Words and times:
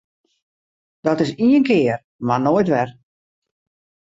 Dat 1.07 1.21
is 1.25 1.31
ien 1.47 1.63
kear 1.67 1.97
mar 2.27 2.41
noait 2.43 2.69
wer! 2.73 2.89